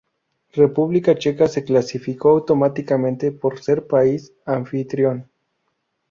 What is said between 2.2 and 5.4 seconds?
automáticamente por ser país anfitrión.